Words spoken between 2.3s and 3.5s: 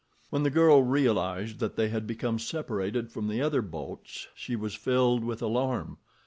separated from the